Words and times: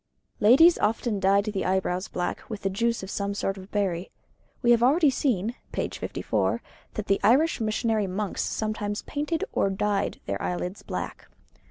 Ladies 0.39 0.79
often 0.79 1.19
dyed 1.19 1.45
the 1.45 1.63
eyebrows 1.63 2.07
black 2.07 2.49
with 2.49 2.63
the 2.63 2.71
juice 2.71 3.03
of 3.03 3.11
some 3.11 3.35
sort 3.35 3.55
of 3.59 3.69
berry. 3.69 4.09
We 4.63 4.71
have 4.71 4.81
already 4.81 5.11
seen 5.11 5.53
(p. 5.71 5.87
54) 5.89 6.59
that 6.95 7.05
the 7.05 7.19
Irish 7.21 7.61
missionary 7.61 8.07
monks 8.07 8.41
sometimes 8.41 9.03
painted 9.03 9.43
or 9.53 9.69
dyed 9.69 10.19
their 10.25 10.41
eyelids 10.41 10.81
black. 10.81 11.27